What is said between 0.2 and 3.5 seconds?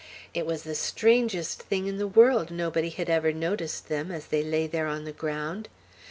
It was the strangest thing in the world nobody had ever